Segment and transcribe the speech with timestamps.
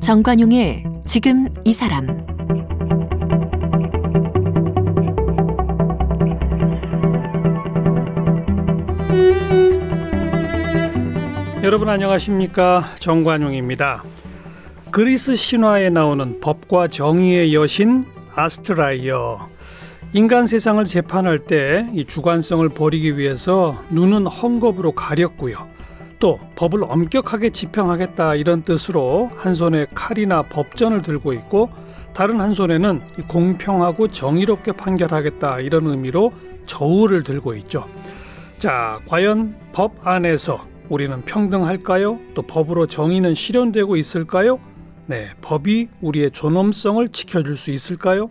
[0.00, 2.06] 정관용의 지금 이 사람
[11.62, 14.02] 여러분 안녕하십니까 정관용입니다.
[14.90, 18.04] 그리스 신화에 나오는 법과 정의의 여신
[18.34, 19.48] 아스트라이어
[20.14, 25.56] 인간 세상을 재판할 때 이 주관성을 버리기 위해서 눈은 헝겊으로 가렸고요.
[26.18, 31.70] 또 법을 엄격하게 집행하겠다 이런 뜻으로 한 손에 칼이나 법전을 들고 있고
[32.14, 36.32] 다른 한 손에는 공평하고 정의롭게 판결하겠다 이런 의미로
[36.66, 37.86] 저울을 들고 있죠.
[38.58, 42.20] 자, 과연 법 안에서 우리는 평등할까요?
[42.34, 44.60] 또 법으로 정의는 실현되고 있을까요?
[45.12, 48.30] 네, 법이 우리의 존엄성을 지켜줄 수 있을까요?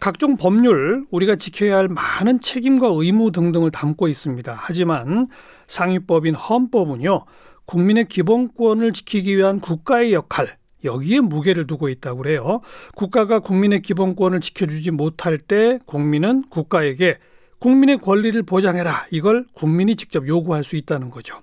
[0.00, 4.56] 각종 법률 우리가 지켜야 할 많은 책임과 의무 등등을 담고 있습니다.
[4.58, 5.28] 하지만
[5.68, 7.26] 상위법인 헌법은요.
[7.66, 12.60] 국민의 기본권을 지키기 위한 국가의 역할 여기에 무게를 두고 있다고 그래요.
[12.96, 17.18] 국가가 국민의 기본권을 지켜주지 못할 때 국민은 국가에게
[17.60, 19.06] 국민의 권리를 보장해라.
[19.12, 21.38] 이걸 국민이 직접 요구할 수 있다는 거죠.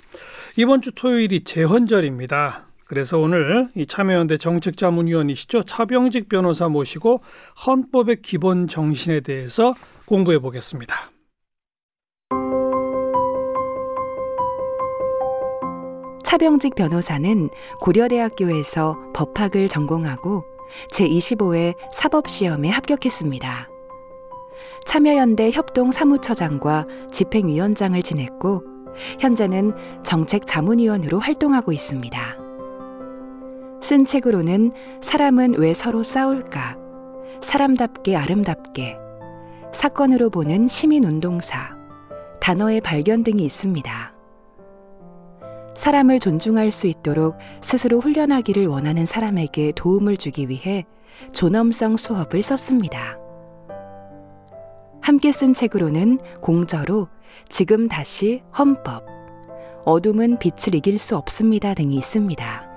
[0.57, 2.70] 이번 주 토요일이 재헌절입니다.
[2.91, 5.63] 그래서 오늘 이 참여연대 정책자문위원이시죠.
[5.63, 7.21] 차병직 변호사 모시고
[7.65, 9.73] 헌법의 기본 정신에 대해서
[10.05, 10.93] 공부해 보겠습니다.
[16.25, 20.43] 차병직 변호사는 고려대학교에서 법학을 전공하고
[20.91, 23.69] 제25회 사법시험에 합격했습니다.
[24.85, 28.65] 참여연대 협동 사무처장과 집행위원장을 지냈고
[29.21, 32.40] 현재는 정책자문위원으로 활동하고 있습니다.
[33.81, 36.77] 쓴 책으로는 사람은 왜 서로 싸울까?
[37.41, 38.95] 사람답게 아름답게
[39.73, 41.75] 사건으로 보는 시민운동사
[42.39, 44.13] 단어의 발견 등이 있습니다.
[45.75, 50.85] 사람을 존중할 수 있도록 스스로 훈련하기를 원하는 사람에게 도움을 주기 위해
[51.31, 53.17] 존엄성 수업을 썼습니다.
[55.01, 57.07] 함께 쓴 책으로는 공저로
[57.49, 59.05] 지금 다시 헌법,
[59.85, 62.70] 어둠은 빛을 이길 수 없습니다 등이 있습니다.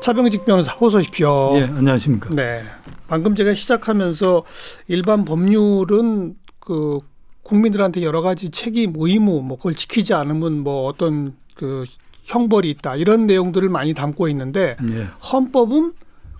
[0.00, 1.52] 차병직 변호사 어서 오십시오.
[1.56, 2.30] 예, 안녕하십니까.
[2.30, 2.64] 네.
[3.06, 4.44] 방금 제가 시작하면서
[4.88, 6.98] 일반 법률은 그
[7.42, 11.84] 국민들한테 여러 가지 책임, 의무, 뭐 그걸 지키지 않으면 뭐 어떤 그
[12.22, 15.08] 형벌이 있다 이런 내용들을 많이 담고 있는데 예.
[15.32, 15.92] 헌법은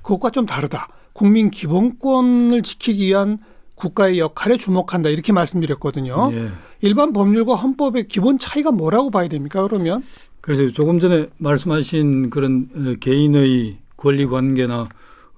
[0.03, 0.89] 그것과 좀 다르다.
[1.13, 3.39] 국민 기본권을 지키기 위한
[3.75, 6.31] 국가의 역할에 주목한다 이렇게 말씀드렸거든요.
[6.33, 6.51] 예.
[6.83, 9.63] 일반 법률과 헌법의 기본 차이가 뭐라고 봐야 됩니까?
[9.63, 10.03] 그러면
[10.41, 14.89] 그래서 조금 전에 말씀하신 그런 어, 개인의 권리 관계나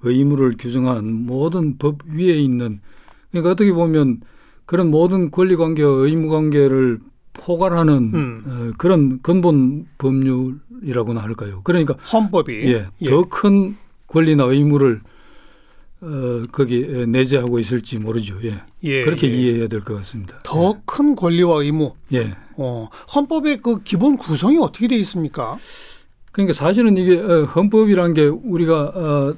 [0.03, 2.81] 의무를 규정한 모든 법 위에 있는
[3.31, 4.21] 그러니까 어떻게 보면
[4.67, 7.01] 그런 모든 권리 관계와 의무 관계를
[7.33, 8.43] 포괄하는 음.
[8.47, 11.61] 어, 그런 근본 법률이라고나 할까요?
[11.65, 13.11] 그러니까 헌법이 예, 예.
[13.11, 13.77] 더큰
[14.07, 15.01] 권리나 의무를
[16.03, 18.37] 어, 거기 내재하고 있을지 모르죠.
[18.45, 18.61] 예.
[18.83, 19.35] 예 그렇게 예.
[19.37, 20.41] 이해해야 될 것 같습니다.
[20.45, 21.15] 더큰 예.
[21.15, 21.95] 권리와 의무.
[22.13, 22.35] 예.
[22.57, 25.57] 어, 헌법의 그 기본 구성이 어떻게 되어 있습니까?
[26.33, 29.35] 그러니까 사실은 이게 어, 헌법이라는 게 우리가 어,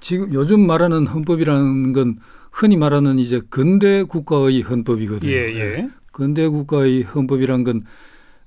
[0.00, 2.18] 지금 요즘 말하는 헌법이라는 건
[2.50, 5.30] 흔히 말하는 이제 근대 국가의 헌법이거든요.
[5.30, 5.60] 예, 예.
[5.60, 5.88] 예.
[6.10, 7.84] 근대 국가의 헌법이란 건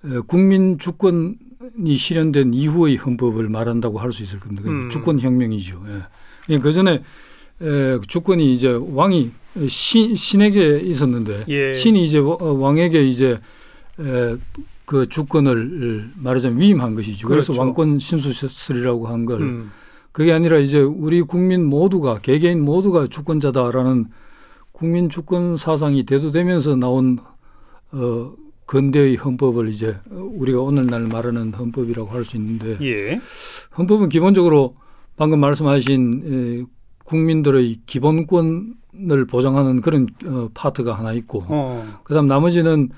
[0.04, 4.70] 어, 국민 주권이 실현된 이후의 헌법을 말한다고 할 수 있을 겁니다.
[4.70, 4.90] 음.
[4.90, 5.82] 주권 혁명이죠.
[6.50, 6.58] 예.
[6.58, 7.02] 그 전에
[7.64, 9.32] 에, 주권이 이제 왕이
[9.68, 11.74] 신, 신에게 있었는데 예.
[11.76, 13.40] 신이 이제 왕에게 이제
[14.00, 14.36] 에,
[14.86, 17.28] 그 주권을 말하자면 위임한 것이죠.
[17.28, 17.62] 그래서 그렇죠.
[17.62, 19.72] 왕권 신수설이라고 한걸 음.
[20.12, 24.06] 그게 아니라 이제 우리 국민 모두가 개개인 모두가 주권자다라는
[24.72, 27.18] 국민 주권 사상이 대두되면서 나온
[27.92, 28.34] 어
[28.66, 33.22] 근대의 헌법을 이제 우리가 오늘날 말하는 헌법이라고 할 수 있는데 예.
[33.78, 34.76] 헌법은 기본적으로
[35.16, 36.68] 방금 말씀하신
[37.04, 42.00] 국민들의 기본권을 보장하는 그런 어, 파트가 하나 있고 어.
[42.04, 42.90] 그다음 나머지는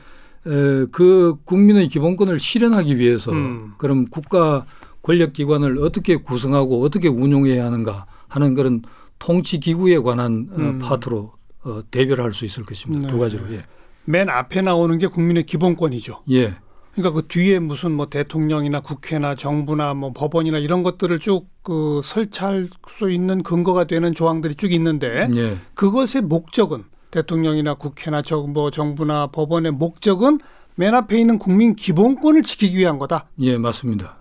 [0.46, 3.74] 에, 그 국민의 기본권을 실현하기 위해서 음.
[3.78, 4.66] 그럼 국가
[5.02, 8.82] 권력 기관을 어떻게 구성하고 어떻게 운용해야 하는가 하는 그런
[9.20, 10.82] 통치 기구에 관한 어, 음.
[10.82, 13.08] 어, 파트로 어, 대별할 수 있을 것입니다.
[13.08, 13.08] 네.
[13.08, 13.52] 두 가지로.
[13.54, 13.62] 예.
[14.06, 16.24] 맨 앞에 나오는 게 국민의 기본권이죠.
[16.32, 16.56] 예.
[16.96, 22.70] 그러니까 그 뒤에 무슨 뭐 대통령이나 국회나 정부나 뭐 법원이나 이런 것들을 쭉 그 설치할
[22.88, 25.58] 수 있는 근거가 되는 조항들이 쭉 있는데 예.
[25.74, 30.40] 그것의 목적은 대통령이나 국회나 정부, 정부나 법원의 목적은
[30.76, 33.26] 맨 앞에 있는 국민 기본권을 지키기 위한 거다.
[33.40, 34.16] 예, 맞습니다.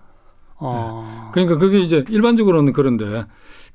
[0.55, 1.05] 어.
[1.07, 1.31] 네.
[1.33, 3.25] 그러니까 그게 이제 일반적으로는 그런데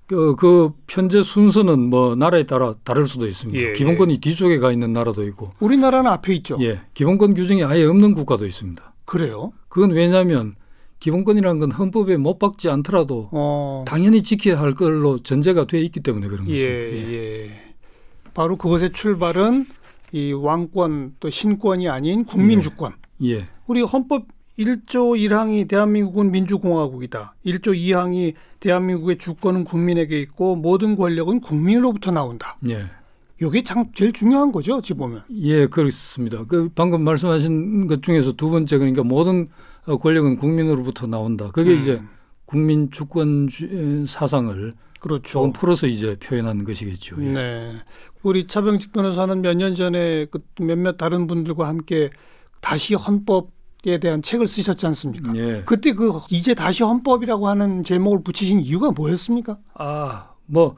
[0.09, 3.63] 그, 그 편제 순서는 뭐 나라에 따라 다를 수도 있습니다.
[3.63, 4.19] 예, 기본권이 예.
[4.19, 5.53] 뒤쪽에 가 있는 나라도 있고.
[5.61, 6.59] 우리나라는 앞에 있죠.
[6.61, 6.81] 예.
[6.95, 8.90] 기본권 규정이 아예 없는 국가도 있습니다.
[9.11, 9.53] 그래요?
[9.69, 10.55] 그건 왜냐하면
[11.01, 13.85] 기본권이라는 건 헌법에 못 박지 않더라도 어.
[13.89, 17.11] 당연히 지켜야 할 걸로 전제가 돼 있기 때문에 그런 예, 것입니다.
[17.11, 17.15] 예.
[17.15, 17.75] 예.
[18.35, 19.65] 바로 그것의 출발은
[20.13, 22.93] 이 왕권 또 신권이 아닌 국민주권.
[23.23, 23.31] 예.
[23.31, 23.49] 예.
[23.67, 24.27] 우리 헌법
[24.57, 27.35] 1조 1항이 대한민국은 민주공화국이다.
[27.45, 32.59] 1조 2항이 대한민국의 주권은 국민에게 있고 모든 권력은 국민으로부터 나온다.
[32.69, 32.85] 예.
[33.41, 35.23] 이게 참 제일 중요한 거죠, 어찌 보면.
[35.43, 36.45] 예, 그렇습니다.
[36.47, 39.47] 그 방금 말씀하신 것 중에서 두 번째 그러니까 모든
[39.87, 41.51] 권력은 국민으로부터 나온다.
[41.51, 41.79] 그게 음.
[41.79, 41.99] 이제
[42.45, 43.49] 국민 주권
[44.07, 45.23] 사상을 그렇죠.
[45.23, 47.17] 조금 풀어서 이제 표현한 것이겠죠.
[47.21, 47.33] 예.
[47.33, 47.73] 네.
[48.23, 52.11] 우리 차병직 변호사는 몇 년 전에 그 몇몇 다른 분들과 함께
[52.61, 55.35] 다시 헌법 에 대한 책을 쓰셨지 않습니까?
[55.37, 55.63] 예.
[55.65, 59.57] 그때 그 이제 다시 헌법이라고 하는 제목을 붙이신 이유가 뭐였습니까?
[59.73, 60.77] 아, 뭐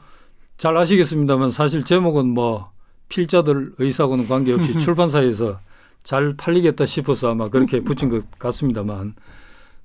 [0.62, 2.70] 잘 아시겠습니다만 사실 제목은 뭐
[3.09, 5.59] 필자들 의사하고는 관계없이 출판사에서
[6.05, 9.17] 잘 팔리겠다 싶어서 아마 그렇게 붙인 것 같습니다만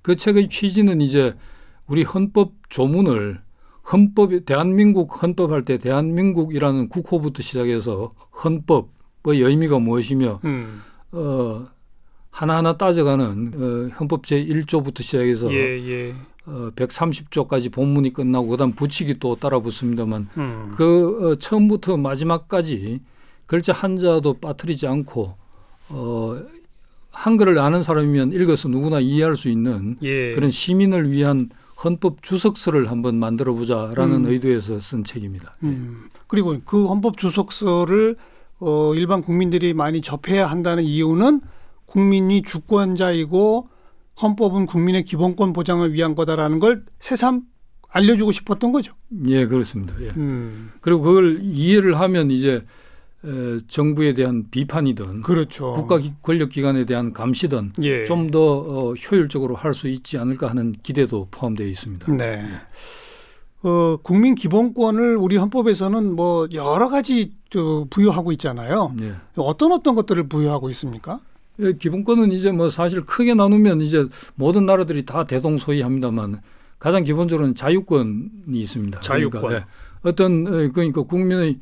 [0.03, 1.33] 그 책의 취지는 이제
[1.87, 3.41] 우리 헌법 조문을
[3.91, 8.11] 헌법 대한민국 헌법할 때 대한민국이라는 국호부터 시작해서
[8.43, 10.83] 헌법의 의미가 무엇이며 음.
[11.11, 11.65] 어
[12.29, 16.15] 하나하나 따져가는 어, 헌법 제 1조부터 시작해서 예, 예.
[16.47, 20.73] 어, 130조까지 본문이 끝나고 그다음 붙이기 또 따라 붙습니다만 음.
[20.75, 23.01] 그 어, 처음부터 마지막까지
[23.45, 25.35] 글자 한자도 빠뜨리지 않고
[25.89, 26.41] 어,
[27.11, 30.33] 한글을 아는 사람이면 읽어서 누구나 이해할 수 있는 예.
[30.35, 31.49] 그런 시민을 위한
[31.83, 34.31] 헌법 주석서를 한번 만들어 보자라는 음.
[34.31, 35.53] 의도에서 쓴 책입니다.
[35.63, 36.09] 음.
[36.27, 38.15] 그리고 그 헌법 주석서를
[38.59, 41.41] 어, 일반 국민들이 많이 접해야 한다는 이유는
[41.85, 43.69] 국민이 주권자이고
[44.21, 47.43] 헌법은 국민의 기본권 보장을 위한 거다라는 걸 새삼
[47.89, 48.93] 알려주고 싶었던 거죠.
[49.27, 49.93] 예, 그렇습니다.
[50.01, 50.09] 예.
[50.17, 50.71] 음.
[50.81, 52.63] 그리고 그걸 이해를 하면 이제
[53.25, 55.73] 에, 정부에 대한 비판이든 그렇죠.
[55.73, 58.05] 국가 권력 기관에 대한 감시든 예.
[58.05, 62.11] 좀더 어, 효율적으로 할 수 있지 않을까 하는 기대도 포함되어 있습니다.
[62.13, 62.25] 네.
[62.25, 63.67] 예.
[63.67, 67.33] 어, 국민 기본권을 우리 헌법에서는 뭐 여러 가지
[67.89, 68.93] 부여하고 있잖아요.
[69.01, 69.13] 예.
[69.35, 71.19] 어떤 어떤 것들을 부여하고 있습니까?
[71.59, 76.41] 예, 기본권은 이제 뭐 사실 크게 나누면 이제 모든 나라들이 다 대동소이합니다만
[76.79, 78.99] 가장 기본적으로는 자유권이 있습니다.
[79.01, 79.41] 자유권.
[79.41, 81.59] 그러니까, 예, 어떤 어, 그러니까 국민의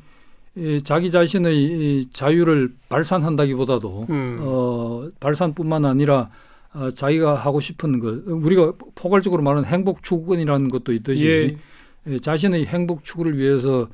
[0.84, 4.38] 자기 자신의 자유를 발산한다기보다도 음.
[4.40, 6.30] 어, 발산뿐만 아니라
[6.72, 11.56] 어, 자기가 하고 싶은 것 우리가 포괄적으로 말하는 행복 추구권이라는 것도 있듯이
[12.06, 12.18] 예.
[12.18, 13.88] 자신의 행복 추구를 위해서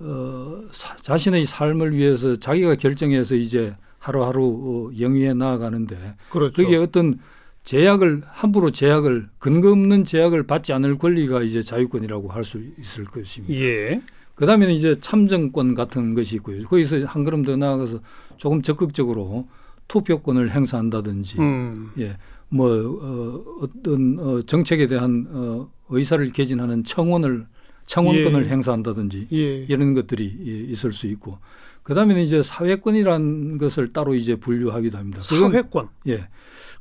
[0.00, 3.72] 어, 사, 자신의 삶을 위해서 자기가 결정해서 이제
[4.08, 6.54] 하루하루 어, 영위해 나아가는데 그렇죠.
[6.54, 7.18] 그게 어떤
[7.64, 13.54] 제약을 함부로 제약을 근거 없는 제약을 받지 않을 권리가 이제 자유권이라고 할 수 있을 것입니다.
[13.54, 14.00] 예.
[14.36, 16.62] 그다음에는 이제 참정권 같은 것이 있고요.
[16.64, 18.00] 거기서 한 걸음 더 나아가서
[18.38, 19.46] 조금 적극적으로
[19.88, 21.90] 투표권을 행사한다든지, 음.
[21.98, 22.16] 예,
[22.48, 27.46] 뭐 어, 어떤 어, 정책에 대한 어, 의사를 개진하는 청원을
[27.86, 28.48] 청원권을 예.
[28.50, 29.64] 행사한다든지 예.
[29.68, 30.24] 이런 것들이
[30.70, 31.38] 있을 수 있고
[31.88, 35.20] 그다음에는 이제 사회권이라는 것을 따로 이제 분류하기도 합니다.
[35.26, 35.88] 그건, 사회권.
[36.08, 36.22] 예.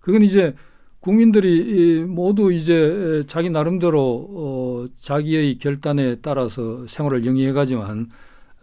[0.01, 0.53] 그건 이제
[0.99, 8.09] 국민들이 모두 이제 자기 나름대로 어, 자기의 결단에 따라서 생활을 영위해 가지만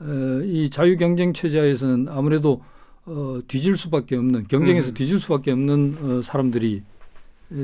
[0.01, 2.63] 어, 이 자유 경쟁 체제에서는 아무래도
[3.07, 4.95] 어, 뒤질 수밖에 없는 경쟁에서 음.
[4.95, 6.83] 뒤질 수밖에 없는 어, 사람들이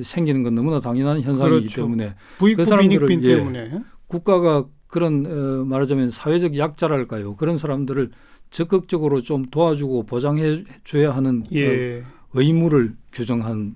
[0.04, 1.82] 생기는 건 너무나 당연한 현상이기 그렇죠.
[1.82, 2.14] 때문에
[2.56, 8.08] 그 사람들을 예, 때문에 국가가 그런 어, 말하자면 사회적 약자랄까요 그런 사람들을
[8.50, 12.00] 적극적으로 좀 도와주고 보장해 줘야 하는 예.
[12.00, 12.04] 어,
[12.35, 13.75] 의무를 규정한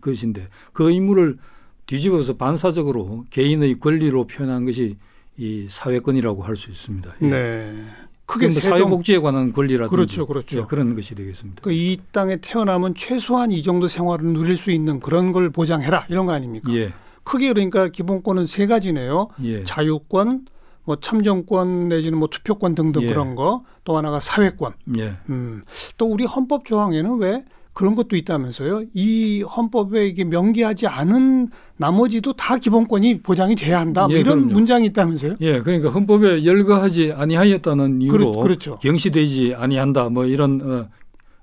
[0.00, 1.38] 것인데 그 의무를
[1.86, 4.96] 뒤집어서 반사적으로 개인의 권리로 표현한 것이
[5.36, 7.12] 이 사회권이라고 할 수 있습니다.
[7.22, 7.26] 예.
[7.28, 7.84] 네.
[8.26, 10.60] 크게 뭐 사회복지에 관한 권리라든지 그렇죠, 그렇죠.
[10.60, 11.60] 예, 그런 것이 되겠습니다.
[11.60, 16.32] 그이 땅에 태어나면 최소한 이 정도 생활을 누릴 수 있는 그런 걸 보장해라 이런 거
[16.32, 16.72] 아닙니까?
[16.72, 16.92] 예.
[17.24, 19.28] 크게 그러니까 기본권은 세 가지네요.
[19.44, 19.64] 예.
[19.64, 20.46] 자유권,
[20.84, 23.06] 뭐 참정권 내지는 뭐 투표권 등등 예.
[23.06, 24.72] 그런 거, 또 하나가 사회권.
[24.98, 25.12] 예.
[25.28, 25.62] 음.
[25.96, 28.84] 또 우리 헌법 조항에는 왜 그런 것도 있다면서요.
[28.92, 31.48] 이 헌법에 이게 명기하지 않은
[31.78, 34.06] 나머지도 다 기본권이 보장이 돼야 한다.
[34.06, 34.52] 뭐 예, 이런 그럼요.
[34.52, 35.36] 문장이 있다면서요.
[35.40, 40.10] 예, 그러니까 헌법에 열거하지 아니하였다는 이유로 그렇, 죠 경시되지 아니한다.
[40.10, 40.88] 뭐 이런 어,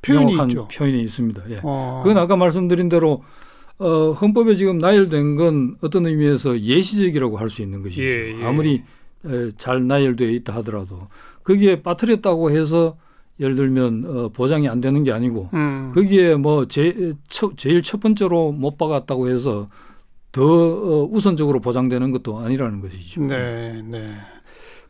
[0.04, 0.68] 표현이 있죠.
[0.68, 1.42] 표현이 있습니다.
[1.50, 1.60] 예.
[1.64, 2.02] 어.
[2.04, 3.24] 그건 아까 말씀드린 대로
[3.80, 8.04] 어, 헌법에 지금 나열된 건 어떤 의미에서 예시적이라고 할 수 있는 것이죠.
[8.04, 8.46] 예, 예.
[8.46, 8.84] 아무리 에,
[9.58, 11.00] 잘 나열되어 있다 하더라도
[11.44, 12.98] 거기에 빠뜨렸다고 해서
[13.40, 15.92] 예를 들면 어, 보장이 안 되는 게 아니고 음.
[15.96, 19.68] 거기에 뭐 제, 처, 제일 첫 번째로 못 박았다고 해서
[20.32, 23.22] 더 어, 우선적으로 보장되는 것도 아니라는 것이죠.
[23.24, 24.16] 네, 네.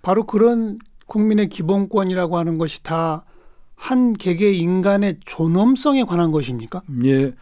[0.02, 3.24] 바로 그런 국민의 기본권이라고 하는 것이 다
[3.80, 6.82] 한 개개 인간의 존엄성에 관한 것입니까?
[7.06, 7.34] 예.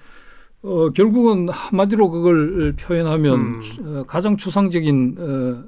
[0.61, 3.61] 어, 결국은 한마디로 그걸 표현하면 음.
[3.83, 5.63] 어, 가장 추상적인 어,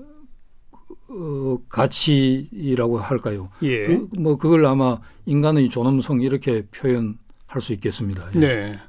[1.12, 3.50] 어, 가치라고 할까요?
[3.64, 3.88] 예.
[3.88, 7.16] 그, 뭐 그걸 아마 인간의 존엄성 이렇게 표현할
[7.62, 8.30] 수 있겠습니다.
[8.36, 8.40] 예.
[8.40, 8.80] 네.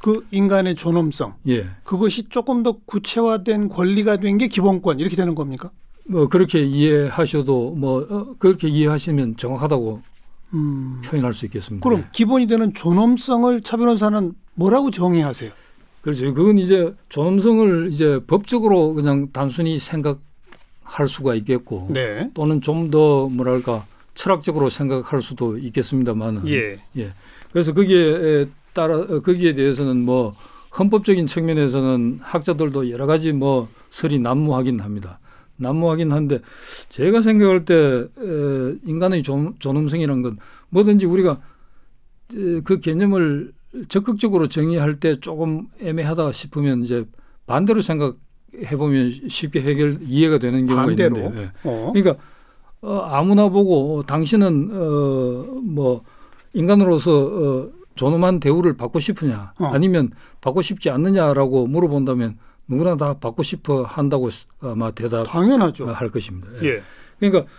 [0.00, 1.66] 그 인간의 존엄성 예.
[1.82, 5.70] 그것이 조금 더 구체화된 권리가 된 게 기본권 이렇게 되는 겁니까?
[6.06, 10.00] 뭐 그렇게 이해하셔도 뭐 어, 그렇게 이해하시면 정확하다고
[10.54, 11.00] 음.
[11.04, 11.82] 표현할 수 있겠습니다.
[11.88, 12.08] 그럼 예.
[12.12, 15.50] 기본이 되는 존엄성을 차 변호사는 뭐라고 정의하세요?
[16.02, 16.34] 그렇죠.
[16.34, 20.20] 그건 이제 존엄성을 이제 법적으로 그냥 단순히 생각
[20.84, 22.30] 할 수가 있겠고 네.
[22.34, 26.46] 또는 좀 더 뭐랄까 철학적으로 생각할 수도 있겠습니다만은
[26.96, 27.12] 예.
[27.50, 30.34] 그래서 거기에 따라 어, 거기에 대해서는 뭐
[30.78, 35.18] 헌법적인 측면에서는 학자들도 여러 가지 뭐 설이 난무하긴 합니다.
[35.56, 36.40] 난무하긴 한데
[36.88, 40.36] 제가 생각할 때 에, 인간의 존, 존엄성이라는 건
[40.70, 41.40] 뭐든지 우리가
[42.34, 43.52] 에, 그 개념을
[43.88, 47.04] 적극적으로 정의할 때 조금 애매하다 싶으면 이제
[47.46, 48.16] 반대로 생각
[48.64, 51.16] 해 보면 쉽게 해결 이해가 되는 경우가 반대로?
[51.16, 51.50] 있는데 예.
[51.64, 51.92] 어.
[51.94, 52.22] 그러니까
[52.82, 56.02] 어, 아무나 보고 당신은 어, 뭐
[56.52, 59.64] 인간으로서 어, 존엄한 대우를 받고 싶으냐 어.
[59.66, 64.28] 아니면 받고 싶지 않느냐라고 물어본다면 누구나 다 받고 싶어 한다고
[64.60, 65.86] 아마 대답할 당연하죠.
[66.10, 66.48] 것입니다.
[66.62, 66.68] 예.
[66.68, 66.82] 예.
[67.18, 67.50] 그러니까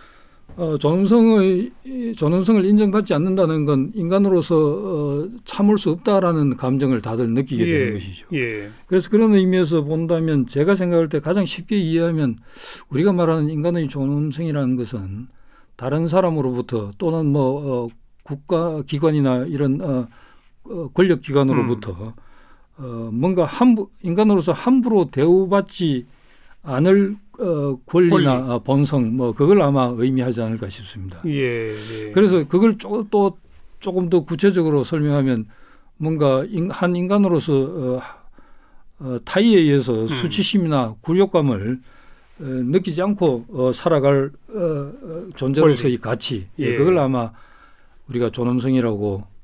[0.56, 7.64] 어, 존엄성의 이 존엄성을 인정받지 않는다는 건 인간으로서 어, 참을 수 없다라는 감정을 다들 느끼게
[7.66, 8.26] 되는 것이죠.
[8.32, 8.70] 예.
[8.86, 12.38] 그래서 그런 의미에서 본다면 제가 생각할 때 가장 쉽게 이해하면
[12.88, 15.28] 우리가 말하는 인간의 존엄성이라는 것은
[15.76, 17.88] 다른 사람으로부터 또는 뭐 어,
[18.22, 20.08] 국가 기관이나 이런 어,
[20.64, 22.14] 어, 권력 기관으로부터
[22.78, 26.06] 어, 뭔가 함부 인간으로서 함부로 대우받지
[26.62, 28.50] 않을 어, 권리나 권리.
[28.52, 31.20] 어, 본성 뭐 그걸 아마 의미하지 않을까 싶습니다.
[31.26, 31.70] 예.
[31.70, 32.12] 예.
[32.12, 33.38] 그래서 그걸 조, 또
[33.80, 35.46] 조금 더 구체적으로 설명하면
[35.96, 38.00] 뭔가 인, 한 인간으로서 어,
[38.98, 41.80] 어, 타의에 의해서 수치심이나 굴욕감을
[42.38, 46.64] 어, 느끼지 않고 어, 살아갈 어, 어, 존재로서의 가치 예.
[46.64, 46.76] 예.
[46.76, 47.32] 그걸 아마
[48.08, 49.35] 우리가 존엄성이라고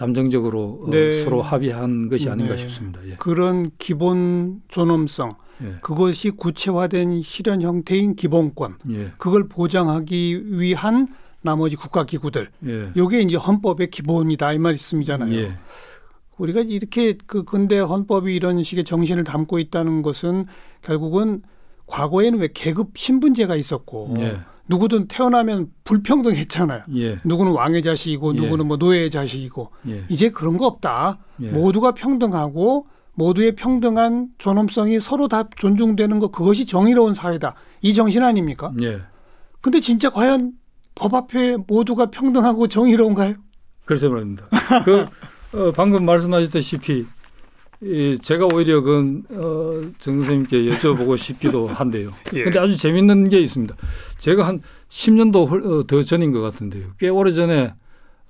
[0.00, 1.12] 잠정적으로 어, 네.
[1.12, 2.56] 서로 합의한 것이 아닌가 네.
[2.56, 3.02] 싶습니다.
[3.06, 3.16] 예.
[3.16, 5.28] 그런 기본 존엄성
[5.62, 5.74] 예.
[5.82, 9.10] 그것이 구체화된 실현 형태인 기본권 예.
[9.18, 11.06] 그걸 보장하기 위한
[11.42, 12.92] 나머지 국가 기구들 예.
[12.96, 15.34] 요게 이제 헌법의 기본이다 이 말씀이잖아요.
[15.34, 15.52] 예.
[16.38, 20.46] 우리가 이렇게 그 근대 헌법이 이런 식의 정신을 담고 있다는 것은
[20.80, 21.42] 결국은
[21.86, 24.38] 과거에는 왜 계급 신분제가 있었고 예.
[24.70, 26.84] 누구든 태어나면 불평등했잖아요.
[26.96, 27.18] 예.
[27.24, 28.40] 누구는 왕의 자식이고 예.
[28.40, 30.04] 누구는 뭐 노예의 자식이고 예.
[30.08, 31.18] 이제 그런 거 없다.
[31.42, 31.50] 예.
[31.50, 37.56] 모두가 평등하고 모두의 평등한 존엄성이 서로 다 존중되는 것 그것이 정의로운 사회다.
[37.82, 38.72] 이 정신 아닙니까?
[38.80, 39.00] 예.
[39.60, 40.52] 근데 진짜 과연
[40.94, 43.34] 법 앞에 모두가 평등하고 정의로운가요?
[43.84, 44.46] 그래서 말입니다.
[44.84, 45.00] 그
[45.52, 47.06] 어, 방금 말씀하셨다시피
[47.82, 52.10] 이 제가 오히려 그 어, 정 선생님께 여쭤보고 싶기도 한데요.
[52.34, 52.42] 예.
[52.44, 53.74] 근데 아주 재밌는 게 있습니다.
[54.18, 54.60] 제가 한
[54.90, 56.88] 10년도 헐- 어, 더 전인 것 같은데요.
[56.98, 57.72] 꽤 오래 전에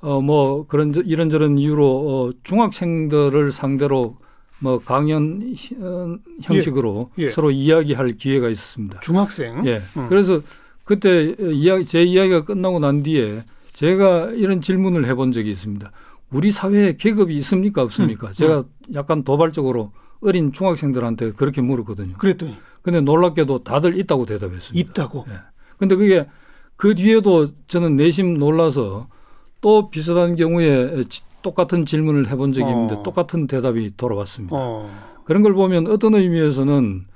[0.03, 4.17] 어, 뭐 그런 저- 이런저런 이유로 어, 중학생들을 상대로
[4.61, 7.29] 뭐 강연 히- 어, 형식으로 예.
[7.29, 9.01] 서로 이야기할 기회가 있었습니다.
[9.01, 9.67] 중학생.
[9.67, 9.81] 예.
[9.97, 10.07] 음.
[10.09, 10.41] 그래서
[10.85, 13.43] 그때 이야기, 제 이야기가 끝나고 난 뒤에
[13.73, 15.91] 제가 이런 질문을 해본 적이 있습니다.
[16.33, 18.29] 우리 사회에 계급이 있습니까 없습니까?
[18.29, 22.15] 음, 제가 약간 도발적으로 어린 중학생들한테 그렇게 물었거든요.
[22.19, 24.91] 그랬더니 근데 놀랍게도 다들 있다고 대답했습니다.
[24.91, 25.25] 있다고.
[25.29, 25.35] 예.
[25.79, 26.27] 근데 그게
[26.77, 29.09] 그 뒤에도 저는 내심 놀라서
[29.61, 33.03] 또 비슷한 경우에 지- 똑같은 질문을 해본 적이 있는데 어.
[33.03, 34.55] 똑같은 대답이 돌아왔습니다.
[34.57, 34.91] 어.
[35.25, 37.07] 그런 걸 보면 어떤 의미에서는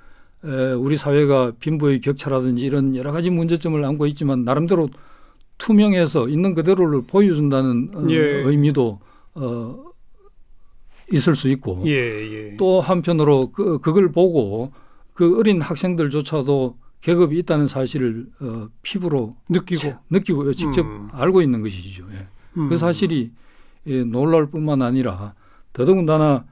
[0.44, 4.88] 에, 우리 사회가 빈부의 격차라든지 이런 여러 가지 문제점을 안고 있지만 나름대로
[5.58, 8.16] 투명해서 있는 그대로를 보여준다는 어, 예.
[8.18, 9.00] 의미도
[9.36, 9.84] 어,
[11.12, 11.92] 있을 수 있고 예,
[12.52, 12.56] 예.
[12.56, 14.72] 또 한편으로 그, 그걸 보고
[15.12, 21.08] 그 어린 학생들조차도 계급이 있다는 사실을 어, 피부로 느끼고 체- 느끼고 직접 음.
[21.12, 22.04] 알고 있는 것이죠.
[22.12, 22.24] 예.
[22.56, 22.68] 음.
[22.68, 23.30] 그 사실이
[23.86, 25.34] 예, 놀랄 뿐만 아니라
[25.74, 26.46] 더더군다나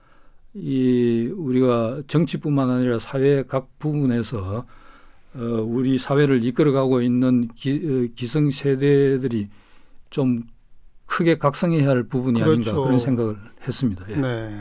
[0.55, 4.67] 이 우리가 정치뿐만 아니라 사회 각 부분에서
[5.35, 9.49] 어, 우리 사회를 이끌어가고 있는 기, 어, 기성 세대들이
[10.11, 10.43] 좀
[11.07, 12.83] 크게 각성해야 할 부분이 아닌가 그렇죠.
[12.85, 13.37] 그런 생각을
[13.67, 14.05] 했습니다.
[14.11, 14.17] 예.
[14.17, 14.61] 네.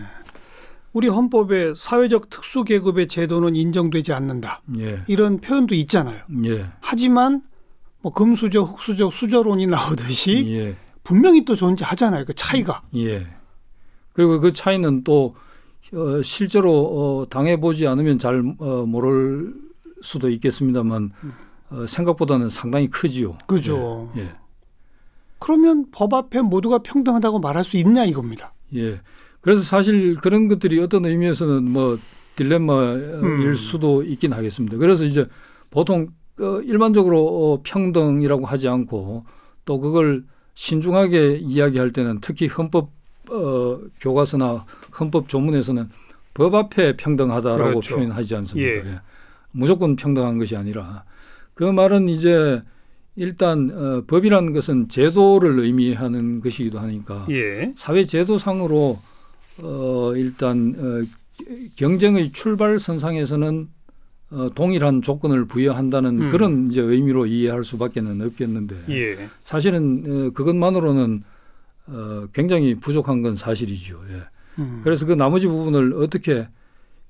[0.94, 4.62] 우리 헌법에 사회적 특수 계급의 제도는 인정되지 않는다.
[4.80, 5.02] 예.
[5.08, 6.22] 이런 표현도 있잖아요.
[6.46, 6.66] 예.
[6.82, 7.42] 하지만
[8.02, 10.76] 뭐 금수저, 흑수저, 수저론이 나오듯이 예.
[11.04, 12.26] 분명히 또 존재하잖아요.
[12.26, 12.82] 그 차이가.
[12.96, 13.28] 예.
[14.14, 15.36] 그리고 그 차이는 또
[15.94, 19.54] 어, 실제로 어, 당해 보지 않으면 잘 어, 모를
[20.02, 21.12] 수도 있겠습니다만
[21.72, 23.36] 어, 생각보다는 상당히 크지요.
[23.48, 24.12] 그죠.
[24.18, 24.32] 예, 예.
[25.40, 28.54] 그러면 법 앞에 모두가 평등하다고 말할 수 있냐 이겁니다.
[28.76, 29.02] 예.
[29.42, 31.98] 그래서 사실 그런 것들이 어떤 의미에서는 뭐
[32.36, 33.54] 딜레마일 음.
[33.56, 34.78] 수도 있긴 하겠습니다.
[34.78, 35.26] 그래서 이제
[35.70, 39.26] 보통 어, 일반적으로 어, 평등이라고 하지 않고
[39.66, 42.92] 또 그걸 신중하게 이야기할 때는 특히 헌법
[43.30, 44.66] 어, 교과서나
[45.00, 45.90] 헌법 조문에서는
[46.34, 47.96] 법 앞에 평등하다라고 그렇죠.
[47.96, 48.70] 표현하지 않습니까?
[48.70, 48.94] 예.
[48.94, 49.00] 예.
[49.52, 51.04] 무조건 평등한 것이 아니라
[51.54, 52.62] 그 말은 이제
[53.16, 57.74] 일단 어, 법이라는 것은 제도를 의미하는 것이기도 하니까 예.
[57.76, 58.98] 사회 제도상으로
[59.64, 61.02] 어, 일단 어,
[61.76, 63.68] 경쟁의 출발 선상에서는
[64.32, 66.32] 어, 동일한 조건을 부여한다는 음.
[66.32, 69.28] 그런 이제 의미로 이해할 수밖에는 없겠는데 예.
[69.44, 71.24] 사실은 어, 그것만으로는
[71.88, 74.00] 어, 굉장히 부족한 건 사실이죠.
[74.10, 74.22] 예.
[74.60, 74.82] 음.
[74.84, 76.48] 그래서 그 나머지 부분을 어떻게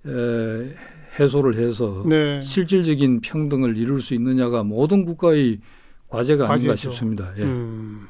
[0.04, 0.76] 에,
[1.20, 2.42] 해소를 해서 네.
[2.42, 5.60] 실질적인 평등을 이룰 수 있느냐가 모든 국가의
[6.10, 6.54] 과제가 과제죠.
[6.70, 7.34] 아닌가 싶습니다.
[7.38, 7.44] 예.
[7.44, 8.08] 음.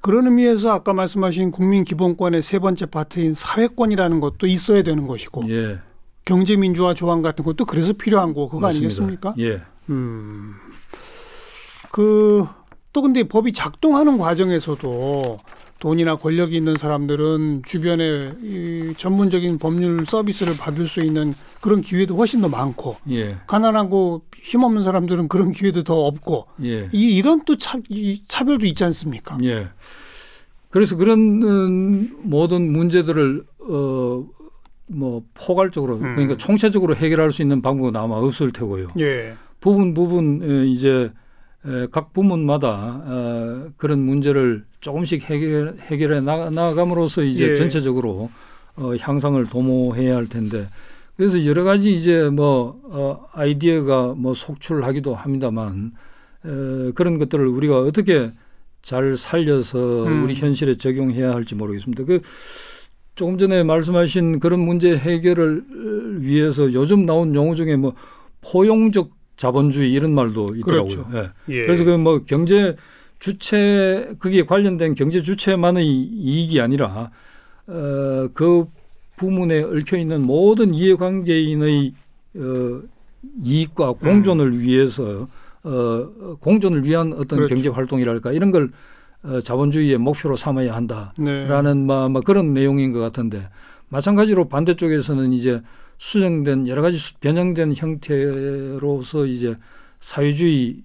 [0.00, 5.80] 그런 의미에서 아까 말씀하신 국민 기본권의 세 번째 파트인 사회권이라는 것도 있어야 되는 것이고 예.
[6.24, 9.02] 경제 민주화 조항 같은 것도 그래서 필요한 거 그거 맞습니다.
[9.02, 9.34] 아니겠습니까?
[9.38, 9.62] 예.
[9.90, 10.54] 음.
[11.90, 12.46] 그
[12.92, 15.38] 또 근데 법이 작동하는 과정에서도
[15.80, 22.42] 돈이나 권력이 있는 사람들은 주변에 이 전문적인 법률 서비스를 받을 수 있는 그런 기회도 훨씬
[22.42, 23.36] 더 많고 예.
[23.46, 26.88] 가난하고 힘없는 사람들은 그런 기회도 더 없고 예.
[26.92, 29.38] 이 이런 또 차, 이 차별도 있지 않습니까?
[29.42, 29.68] 예.
[30.68, 34.26] 그래서 그런 음, 모든 문제들을 어,
[34.86, 36.14] 뭐 포괄적으로 음.
[36.14, 38.88] 그러니까 총체적으로 해결할 수 있는 방법은 아마 없을 테고요.
[38.98, 39.34] 예.
[39.60, 41.10] 부분 부분 이제
[41.90, 47.54] 각 부문마다 어, 그런 문제를 조금씩 해결, 해결해 나감으로써 이제 예.
[47.54, 48.30] 전체적으로
[48.76, 50.66] 어, 향상을 도모해야 할 텐데
[51.16, 55.92] 그래서 여러 가지 이제 뭐 어, 아이디어가 뭐 속출하기도 합니다만
[56.46, 58.30] 에, 그런 것들을 우리가 어떻게
[58.80, 60.24] 잘 살려서 음.
[60.24, 62.04] 우리 현실에 적용해야 할지 모르겠습니다.
[62.04, 62.20] 그
[63.14, 65.64] 조금 전에 말씀하신 그런 문제 해결을
[66.20, 67.94] 위해서 요즘 나온 용어 중에 뭐
[68.40, 71.04] 포용적 자본주의 이런 말도 있더라고요.
[71.04, 71.32] 그렇죠.
[71.48, 71.54] 예.
[71.54, 71.66] 예.
[71.66, 72.76] 그래서 그 뭐 경제
[73.20, 77.10] 주체 그게 관련된 경제 주체만의 이익이 아니라
[77.66, 78.66] 어, 그
[79.16, 81.94] 부문에 얽혀 있는 모든 이해관계인의
[82.36, 82.80] 어,
[83.44, 84.60] 이익과 공존을 음.
[84.60, 85.28] 위해서
[85.62, 87.54] 어, 공존을 위한 어떤 그렇죠.
[87.54, 88.70] 경제 활동이랄까 이런 걸
[89.22, 91.84] 어, 자본주의의 목표로 삼아야 한다라는 네.
[91.84, 93.42] 뭐, 뭐 그런 내용인 것 같은데
[93.90, 95.60] 마찬가지로 반대쪽에서는 이제
[95.98, 99.54] 수정된 여러 가지 변형된 형태로서 이제
[100.00, 100.82] 사회주의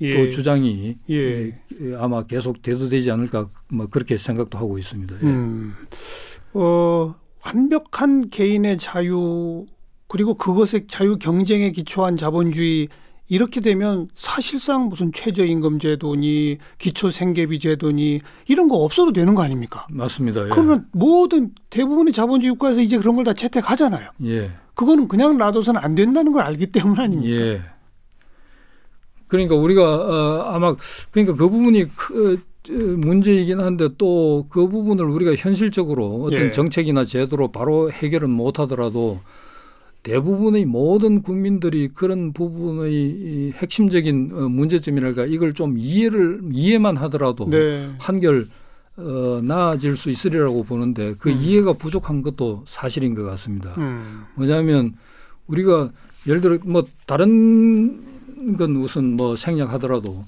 [0.00, 0.16] 예.
[0.16, 1.52] 또 주장이 예.
[1.98, 5.14] 아마 계속 대두되지 않을까 뭐 그렇게 생각도 하고 있습니다.
[5.22, 5.26] 예.
[5.26, 5.74] 음.
[6.54, 7.14] 어,
[7.44, 9.66] 완벽한 개인의 자유
[10.08, 12.88] 그리고 그것의 자유 경쟁에 기초한 자본주의
[13.28, 19.86] 이렇게 되면 사실상 무슨 최저임금 제도니 기초 생계비 제도니 이런 거 없어도 되는 거 아닙니까?
[19.92, 20.44] 맞습니다.
[20.46, 20.48] 예.
[20.48, 24.10] 그러면 모든 대부분의 자본주의 국가에서 이제 그런 걸 다 채택하잖아요.
[24.24, 24.50] 예.
[24.74, 27.36] 그거는 그냥 놔둬서는 안 된다는 걸 알기 때문 아닙니까?
[27.36, 27.60] 예.
[29.28, 30.76] 그러니까 우리가 어, 아마
[31.10, 36.50] 그러니까 그 부분이 그, 문제이긴 한데 또 그 부분을 우리가 현실적으로 어떤 예.
[36.50, 39.20] 정책이나 제도로 바로 해결은 못하더라도
[40.02, 47.90] 대부분의 모든 국민들이 그런 부분의 핵심적인 어, 문제점이랄까 이걸 좀 이해를 이해만 하더라도 네.
[47.98, 48.46] 한결
[48.96, 51.36] 어, 나아질 수 있으리라고 보는데 그 음.
[51.36, 53.74] 이해가 부족한 것도 사실인 것 같습니다.
[53.78, 54.24] 음.
[54.36, 54.94] 뭐냐면
[55.48, 55.90] 우리가
[56.28, 58.00] 예를 들어 뭐 다른
[58.56, 60.24] 건 우선 뭐 생략하더라도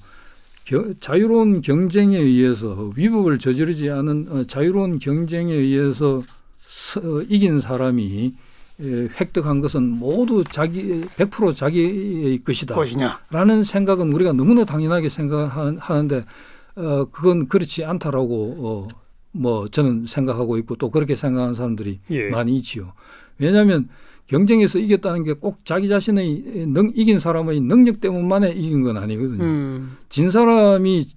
[0.65, 6.19] 겨, 자유로운 경쟁에 의해서 위법을 저지르지 않은 어, 자유로운 경쟁에 의해서
[6.57, 8.33] 서, 어, 이긴 사람이
[8.81, 12.75] 예, 획득한 것은 모두 자기 100% 자기의 것이다.
[12.75, 13.19] 것이냐.
[13.29, 16.25] 라는 생각은 우리가 너무나 당연하게 생각하는데
[16.75, 18.87] 어, 그건 그렇지 않다라고 어,
[19.31, 22.29] 뭐 저는 생각하고 있고 또 그렇게 생각하는 사람들이 예.
[22.29, 22.93] 많이 있지요.
[23.37, 23.89] 왜냐하면
[24.29, 29.43] 경쟁에서 이겼다는 게 꼭 자기 자신의 능, 이긴 사람의 능력 때문만에 이긴 건 아니거든요.
[29.43, 29.97] 음.
[30.07, 31.07] 진 사람이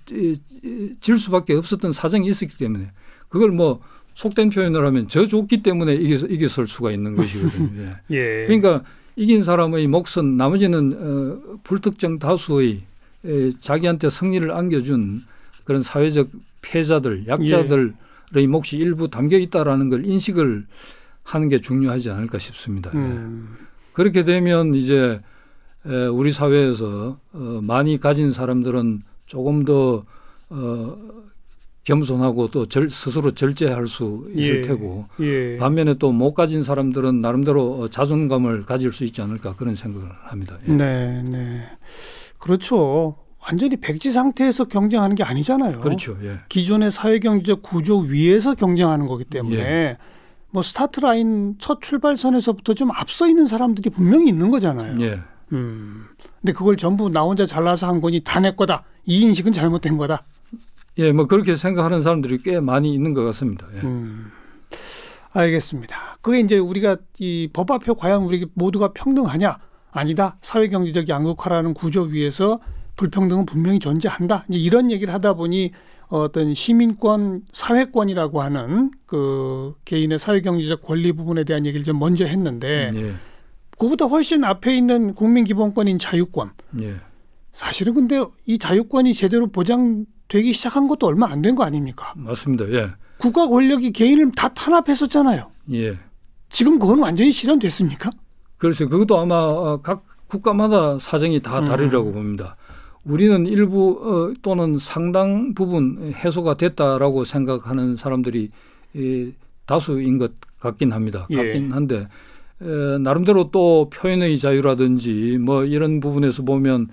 [1.01, 2.90] 질 수밖에 없었던 사정이 있었기 때문에
[3.29, 3.81] 그걸 뭐
[4.14, 7.83] 속된 표현을 하면 저 좋기 때문에 이겼, 이겼을 수가 있는 것이거든요.
[8.12, 8.16] 예.
[8.16, 8.46] 예.
[8.46, 8.83] 그러니까
[9.16, 12.83] 이긴 사람의 몫은 나머지는 어, 불특정 다수의
[13.25, 15.20] 에, 자기한테 승리를 안겨준
[15.64, 16.29] 그런 사회적
[16.62, 17.92] 패자들, 약자들의
[18.37, 18.46] 예.
[18.46, 20.64] 몫이 일부 담겨 있다라는 걸 인식을
[21.22, 22.90] 하는 게 중요하지 않을까 싶습니다.
[22.94, 22.98] 예.
[22.98, 23.56] 음.
[23.61, 23.64] 예.
[23.92, 25.18] 그렇게 되면 이제
[25.87, 30.02] 에, 우리 사회에서 어, 많이 가진 사람들은 조금 더
[30.50, 30.96] 어,
[31.85, 34.62] 겸손하고 또 절, 스스로 절제할 수 있을 예.
[34.62, 35.56] 테고 예.
[35.58, 40.58] 반면에 또 못 가진 사람들은 나름대로 자존감을 가질 수 있지 않을까 그런 생각을 합니다.
[40.68, 40.72] 예.
[40.72, 41.68] 네, 네.
[42.38, 43.16] 그렇죠.
[43.44, 45.80] 완전히 백지 상태에서 경쟁하는 게 아니잖아요.
[45.80, 46.16] 그렇죠.
[46.22, 46.38] 예.
[46.48, 49.96] 기존의 사회 경제적 구조 위에서 경쟁하는 거기 때문에 예.
[50.52, 55.00] 뭐 스타트 라인 첫 출발선에서부터 좀 앞서 있는 사람들이 분명히 있는 거잖아요.
[55.00, 55.18] 예.
[55.52, 56.06] 음.
[56.40, 58.84] 근데 그걸 전부 나 혼자 잘나서 한 거니 다 내 거다.
[59.06, 60.22] 이 인식은 잘못된 거다.
[60.98, 63.66] 예, 뭐 그렇게 생각하는 사람들이 꽤 많이 있는 것 같습니다.
[63.76, 63.80] 예.
[63.80, 64.30] 음.
[65.32, 65.96] 알겠습니다.
[66.20, 69.58] 그게 이제 우리가 이 법 앞에 과연 우리 모두가 평등하냐?
[69.90, 70.36] 아니다.
[70.42, 72.60] 사회 경제적 양극화라는 구조 위에서
[72.96, 74.44] 불평등은 분명히 존재한다.
[74.48, 75.72] 이제 이런 얘기를 하다 보니
[76.20, 82.92] 어떤 시민권, 사회권이라고 하는 그 개인의 사회 경제적 권리 부분에 대한 얘기를 좀 먼저 했는데
[82.94, 83.14] 예.
[83.79, 86.51] 그보다 훨씬 앞에 있는 국민 기본권인 자유권.
[86.83, 86.96] 예.
[87.53, 92.12] 사실은 근데 이 자유권이 제대로 보장되기 시작한 것도 얼마 안 된 거 아닙니까?
[92.16, 92.68] 맞습니다.
[92.70, 92.90] 예.
[93.18, 95.51] 국가 권력이 개인을 다 탄압했었잖아요.
[95.72, 95.96] 예.
[96.51, 98.11] 지금 그건 완전히 실현됐습니까?
[98.59, 101.64] 그래서 그것도 아마 어, 각 국가마다 사정이 다 음.
[101.64, 102.55] 다르라고 봅니다.
[103.04, 108.50] 우리는 일부 어, 또는 상당 부분 해소가 됐다라고 생각하는 사람들이
[108.94, 109.32] 이,
[109.66, 111.26] 다수인 것 같긴 합니다.
[111.30, 111.36] 예.
[111.36, 112.06] 같긴 한데
[112.60, 116.88] 에, 나름대로 또 표현의 자유라든지 뭐 이런 부분에서 보면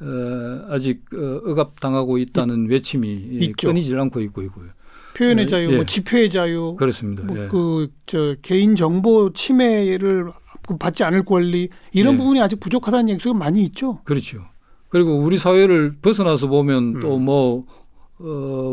[0.00, 3.68] 어, 아직 어, 억압당하고 있다는 외침이 있죠.
[3.68, 4.68] 끊이질 않고 있고 있고요.
[5.14, 5.76] 표현의 예, 자유, 예.
[5.76, 7.24] 뭐 집회의 자유, 그렇습니다.
[7.24, 7.48] 뭐 예.
[7.48, 10.30] 그저 개인 정보 침해를
[10.78, 12.18] 받지 않을 권리 이런 예.
[12.18, 13.98] 부분이 아직 부족하다는 얘기가 많이 있죠.
[14.04, 14.44] 그렇죠.
[14.88, 17.00] 그리고 우리 사회를 벗어나서 보면 음.
[17.00, 17.66] 또뭐
[18.20, 18.24] 어,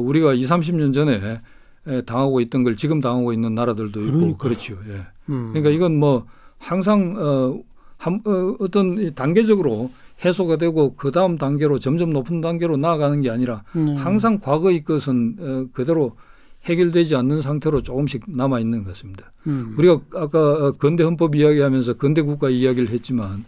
[0.04, 1.40] 우리가 2, 30년 전에
[1.88, 4.38] 에, 당하고 있던 걸 지금 당하고 있는 나라들도 있고 그러니까요.
[4.38, 4.78] 그렇죠.
[4.90, 5.04] 예.
[5.30, 5.50] 음.
[5.52, 6.26] 그러니까 이건 뭐
[6.58, 7.60] 항상 어,
[7.98, 9.92] 한, 어, 어떤 이 단계적으로
[10.24, 13.96] 해소가 되고 그 다음 단계로 점점 높은 단계로 나아가는 게 아니라 음.
[13.96, 16.16] 항상 과거의 것은 어, 그대로
[16.66, 19.32] 해결되지 않는 상태로 조금씩 남아 있는 것 같습니다.
[19.46, 19.76] 음.
[19.78, 23.46] 우리가 아까 어, 근대 헌법 이야기하면서 근대 국가 이야기를 했지만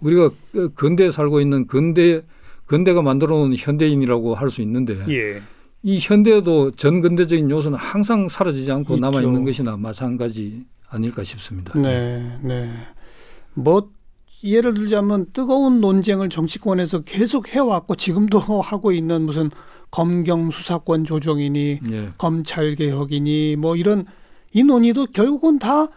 [0.00, 2.22] 우리가 어, 근대에 살고 있는 근대
[2.66, 5.42] 근대가 만들어 놓은 현대인이라고 할 수 있는데 예.
[5.82, 9.00] 이 현대에도 전근대적인 요소는 항상 사라지지 않고 있죠.
[9.00, 11.78] 남아 있는 것이나 마찬가지 아닐까 싶습니다.
[11.78, 12.70] 네, 네.
[13.54, 13.90] 뭐
[14.42, 19.50] 예를 들자면 뜨거운 논쟁을 정치권에서 계속 해왔고 지금도 하고 있는 무슨
[19.90, 22.08] 검경 수사권 조정이니 예.
[22.18, 24.04] 검찰 개혁이니 뭐 이런
[24.52, 25.88] 이 논의도 결국은 다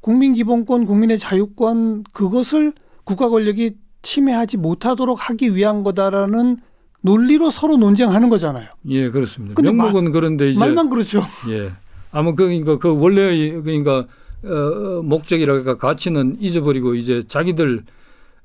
[0.00, 2.72] 국민 기본권, 국민의 자유권 그것을
[3.06, 6.58] 국가 권력이 침해하지 못하도록 하기 위한 거다라는
[7.00, 8.68] 논리로 서로 논쟁하는 거잖아요.
[8.88, 9.62] 예, 그렇습니다.
[9.62, 11.22] 명목은 그런데 이제 말만 그렇죠.
[11.48, 11.70] 예.
[12.10, 14.06] 아마 그러니까 그 원래의 그러니까
[14.44, 17.84] 어, 목적이랄까 가치는 잊어버리고 이제 자기들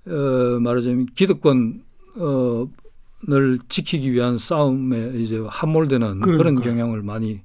[0.07, 0.11] 어,
[0.61, 1.81] 말하자면 기득권
[3.27, 6.69] 어를 지키기 위한 싸움에 이제 함몰되는 그런 그러니까요.
[6.71, 7.41] 경향을 많이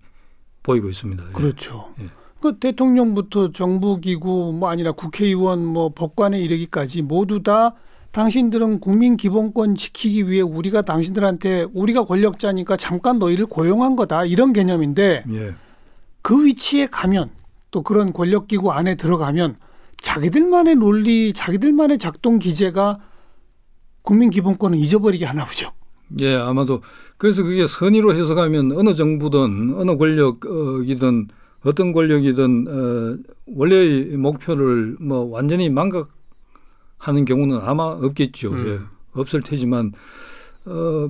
[0.63, 1.25] 보이고 있습니다.
[1.29, 1.33] 예.
[1.33, 1.95] 그렇죠.
[2.01, 2.09] 예.
[2.47, 7.75] 그 대통령부터 정부기구 뭐 아니라 국회의원 뭐 법관에 이르기까지 모두 다
[8.13, 15.25] 당신들은 국민 기본권 지키기 위해 우리가 당신들한테 우리가 권력자니까 잠깐 너희를 고용한 거다 이런 개념인데
[15.29, 15.55] 예.
[16.23, 17.31] 그 위치에 가면
[17.73, 19.57] 또 그런 권력기구 안에 들어가면
[20.01, 23.01] 자기들만의 논리, 자기들만의 작동 기제가
[24.03, 25.73] 국민 기본권을 잊어버리게 하나 보죠.
[26.21, 26.81] 예, 아마도
[27.17, 31.27] 그래서 그게 선의로 해석하면 어느 정부든 어느 권력이든
[31.67, 38.53] 어떤 권력이든 어, 원래의 목표를 뭐 완전히 망각하는 경우는 아마 없겠죠.
[38.53, 38.67] 음.
[38.69, 39.93] 예, 없을 테지만
[40.65, 41.09] 어,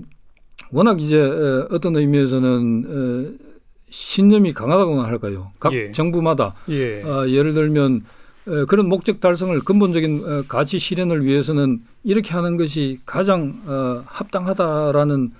[0.70, 3.46] 워낙 이제 어, 어떤 의미에서는 어,
[3.90, 5.52] 신념이 강하다고나 할까요?
[5.60, 5.92] 각 예.
[5.92, 7.02] 정부마다 예.
[7.02, 8.04] 어, 예를 들면
[8.46, 15.32] 어, 그런 목적 달성을 근본적인 어, 가치 실현을 위해서는 이렇게 하는 것이 가장 어, 합당하다라는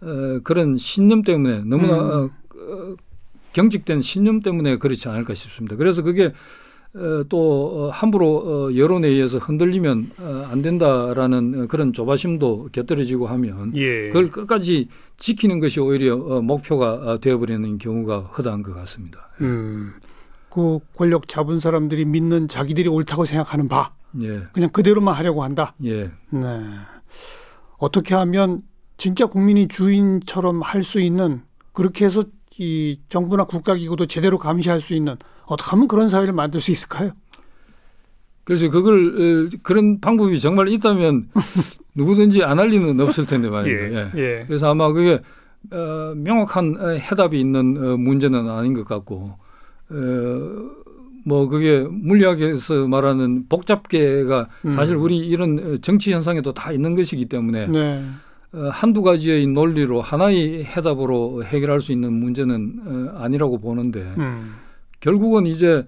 [0.00, 2.00] 어, 그런 신념 때문에 너무나 음.
[2.00, 2.96] 어, 어,
[3.52, 5.76] 경직된 신념 때문에 그렇지 않을까 싶습니다.
[5.76, 6.32] 그래서 그게
[6.94, 8.36] 어, 또 어, 함부로
[8.68, 14.08] 어, 여론에 의해서 흔들리면 어, 안 된다라는 어, 그런 조바심도 곁들여지고 하면 예.
[14.08, 19.30] 그걸 끝까지 지키는 것이 오히려 어, 목표가 어, 되어버리는 경우가 허다한 것 같습니다.
[19.40, 19.94] 음.
[20.50, 25.74] 그 권력 잡은 사람들이 믿는 자기들이 옳다고 생각하는 바 예, 그냥 그대로만 하려고 한다.
[25.86, 26.10] 예.
[26.28, 26.48] 네.
[27.78, 28.60] 어떻게 하면
[28.98, 31.40] 진짜 국민이 주인처럼 할 수 있는
[31.72, 32.24] 그렇게 해서
[32.58, 37.12] 이 정부나 국가기구도 제대로 감시할 수 있는 어떻게 하면 그런 사회를 만들 수 있을까요?
[38.44, 41.28] 그래서 그걸 어, 그런 방법이 정말 있다면
[41.94, 44.10] 누구든지 안 할 리는 없을 텐데 말입니다.
[44.16, 44.20] 예.
[44.20, 44.44] 예.
[44.46, 45.20] 그래서 아마 그게
[45.70, 49.38] 어, 명확한 어, 해답이 있는 어, 문제는 아닌 것 같고
[49.90, 50.70] 어,
[51.24, 54.72] 뭐 그게 물리학에서 말하는 복잡계가 음.
[54.72, 58.04] 사실 우리 이런 어, 정치 현상에도 다 있는 것이기 때문에 네.
[58.54, 64.54] 어, 한두 가지의 논리로 하나의 해답으로 해결할 수 있는 문제는 어, 아니라고 보는데 음.
[65.00, 65.86] 결국은 이제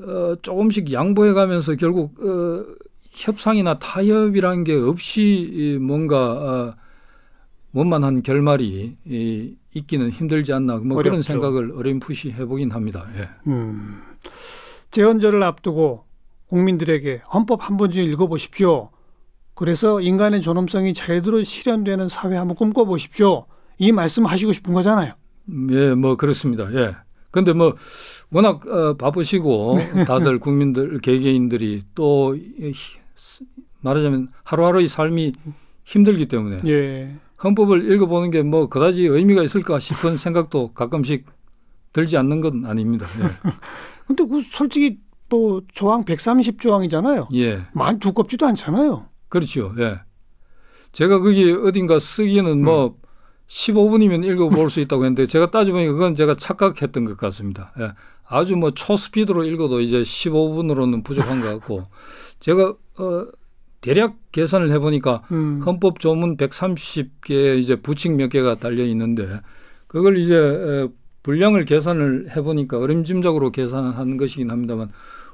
[0.00, 2.64] 어, 조금씩 양보해 가면서 결국 어,
[3.10, 6.74] 협상이나 타협이라는 게 없이 뭔가 어,
[7.72, 11.10] 원만한 결말이 이, 있기는 힘들지 않나 뭐 어렵죠.
[11.10, 13.06] 그런 생각을 어렴풋이 해보긴 합니다.
[13.16, 13.28] 예.
[13.48, 14.00] 음.
[14.90, 16.04] 재헌절을 앞두고
[16.48, 18.90] 국민들에게 헌법 한 번쯤 읽어보십시오.
[19.54, 23.46] 그래서 인간의 존엄성이 제대로 실현되는 사회 한번 꿈꿔보십시오.
[23.78, 25.12] 이 말씀 하시고 싶은 거잖아요.
[25.70, 26.72] 예, 뭐 그렇습니다.
[26.74, 26.94] 예.
[27.30, 27.76] 근데 뭐
[28.30, 30.04] 워낙 어, 바쁘시고 네.
[30.04, 32.36] 다들 국민들 개개인들이 또
[33.80, 35.32] 말하자면 하루하루의 삶이
[35.84, 37.16] 힘들기 때문에 예.
[37.42, 41.26] 헌법을 읽어보는 게 뭐 그다지 의미가 있을까 싶은 생각도 가끔씩
[41.92, 43.06] 들지 않는 건 아닙니다.
[43.20, 43.50] 예.
[44.06, 47.28] 근데 그 솔직히 또 조항 130조항이잖아요.
[47.34, 47.62] 예.
[47.72, 49.06] 많이 두껍지도 않잖아요.
[49.34, 49.74] 그렇죠.
[49.78, 49.98] 예.
[50.92, 52.94] 제가 거기 어딘가 쓰기에는 뭐 음.
[53.48, 57.72] 15분이면 읽어볼 수 있다고 했는데 제가 따져보니까 그건 제가 착각했던 것 같습니다.
[57.80, 57.90] 예.
[58.28, 61.82] 아주 뭐 초스피드로 읽어도 이제 15분으로는 부족한 것 같고
[62.38, 63.26] 제가 어
[63.80, 65.60] 대략 계산을 해보니까 음.
[65.66, 69.40] 헌법 조문 130개 이제 부칙 몇 개가 달려 있는데
[69.88, 70.88] 그걸 이제
[71.24, 74.90] 분량을 계산을 해보니까 어림짐작으로 계산한 것이긴 합니다만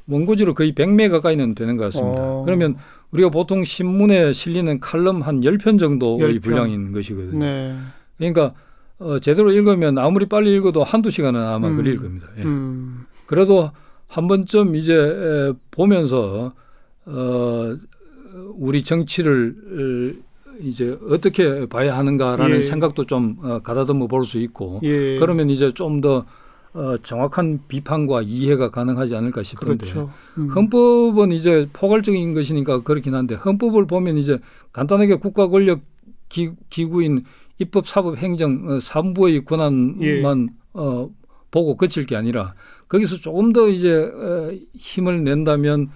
[0.09, 2.23] 원고지로 거의 100매 가까이는 되는 것 같습니다.
[2.23, 2.43] 어.
[2.45, 2.77] 그러면
[3.13, 6.43] 우리가 보통 신문에 실리는 칼럼 한 10편 정도의 10편.
[6.43, 7.39] 분량인 것이거든요.
[7.39, 7.77] 네.
[8.19, 8.53] 그러니까
[8.99, 11.77] 어, 제대로 읽으면 아무리 빨리 읽어도 한두 시간은 아마 음.
[11.77, 12.29] 걸릴 겁니다.
[12.39, 12.43] 예.
[12.43, 13.07] 음.
[13.27, 13.71] 그래도
[14.07, 16.53] 한 번쯤 이제 에, 보면서
[17.07, 17.77] 어,
[18.57, 20.19] 우리 정치를
[20.61, 22.63] 이제 어떻게 봐야 하는가라는 예.
[22.63, 25.19] 생각도 좀 어, 가다듬어 볼 수 있고 예.
[25.19, 26.25] 그러면 이제 좀더
[26.73, 30.11] 어, 정확한 비판과 이해가 가능하지 않을까 싶은데 그렇죠.
[30.39, 30.51] 음.
[30.51, 34.39] 헌법은 이제 포괄적인 것이니까 그렇긴 한데 헌법을 보면 이제
[34.73, 35.81] 간단하게 국가 권력
[36.29, 37.25] 기, 구인
[37.59, 40.55] 입법, 사법, 행정 어, 3부의 권한만 예.
[40.75, 41.11] 어,
[41.51, 42.53] 보고 그칠 게 아니라
[42.89, 45.91] 거기서 조금 더 이제 어, 힘을 낸다면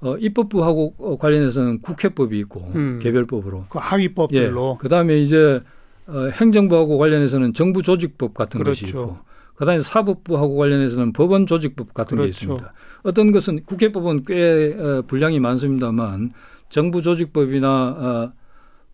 [0.00, 2.98] 어, 입법부하고 어, 관련해서는 국회법이 있고 음.
[3.02, 4.82] 개별법으로 그 하위법들로 예.
[4.82, 5.60] 그다음에 이제
[6.06, 8.80] 어, 행정부하고 관련해서는 정부 조직법 같은 그렇죠.
[8.80, 9.18] 것이 있고
[9.56, 12.24] 그다음에 사법부하고 관련해서는 법원 조직법 같은 그렇죠.
[12.24, 12.72] 게 있습니다.
[13.04, 16.32] 어떤 것은 국회법은 꽤 어, 분량이 많습니다만
[16.68, 18.32] 정부 조직법이나 어,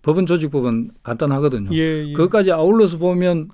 [0.02, 1.70] 법원 조직법은 간단하거든요.
[1.74, 2.12] 예, 예.
[2.12, 3.50] 그것까지 아울러서 보면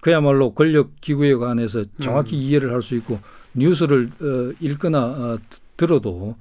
[0.00, 2.40] 그야말로 권력 기구에 관해서 정확히 음.
[2.42, 3.18] 이해를 할 수 있고
[3.54, 5.38] 뉴스를 어, 읽거나 어,
[5.76, 6.36] 들어도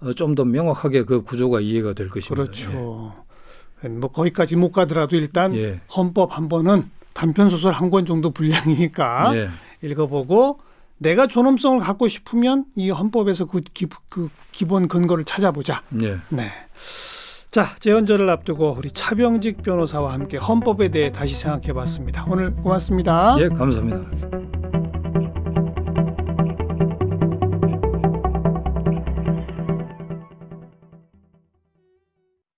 [0.00, 2.42] 어, 좀 더 명확하게 그 구조가 이해가 될 것입니다.
[2.42, 3.14] 그렇죠.
[3.84, 3.88] 예.
[3.88, 5.80] 뭐 거기까지 못 가더라도 일단 예.
[5.96, 9.48] 헌법 한 번은 단편 소설 한 권 정도 분량이니까 예.
[9.82, 10.60] 읽어보고
[10.98, 15.82] 내가 존엄성을 갖고 싶으면 이 헌법에서 그, 기, 그 기본 근거를 찾아보자.
[16.02, 16.16] 예.
[16.28, 16.50] 네.
[17.50, 22.26] 자, 재헌절을 앞두고 우리 차병직 변호사와 함께 헌법에 대해 다시 생각해 봤습니다.
[22.28, 23.36] 오늘 고맙습니다.
[23.38, 24.75] 예, 감사합니다.